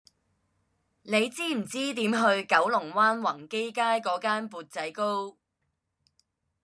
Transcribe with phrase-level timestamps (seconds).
[1.03, 5.37] 你知唔知點去九龍灣宏基街嗰間缽仔糕